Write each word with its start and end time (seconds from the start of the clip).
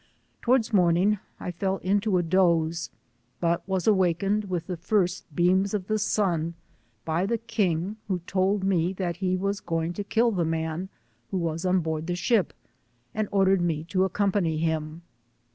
To 0.41 0.49
wards 0.49 0.73
morning 0.73 1.19
I 1.39 1.51
fell 1.51 1.77
into 1.77 2.17
a 2.17 2.23
doze, 2.23 2.89
but 3.39 3.61
was 3.69 3.85
awakened 3.85 4.45
with 4.45 4.65
the 4.65 4.75
first 4.75 5.25
beams 5.35 5.75
of 5.75 5.85
the 5.85 5.99
sun 5.99 6.55
by 7.05 7.27
the 7.27 7.37
king, 7.37 7.97
who 8.07 8.17
told 8.25 8.63
me 8.63 8.95
he 9.17 9.37
was 9.37 9.59
going 9.59 9.93
to 9.93 10.03
kill 10.03 10.31
the 10.31 10.43
man 10.43 10.89
who 11.29 11.37
was 11.37 11.67
ob 11.67 11.83
board 11.83 12.07
the 12.07 12.15
ship, 12.15 12.51
and 13.13 13.29
ordered 13.31 13.61
me 13.61 13.83
to 13.89 14.03
accompany 14.03 14.57
him. 14.57 15.03